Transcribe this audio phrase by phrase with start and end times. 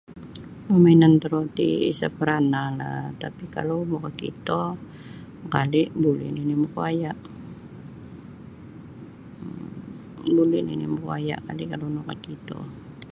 [0.67, 2.89] Permainan toroti isa parnah la
[3.21, 4.61] tapi kalau makito
[5.53, 7.11] kali buli nini makuaia
[10.35, 11.35] buli nini kali makuaia
[11.81, 12.59] kalau nakakito.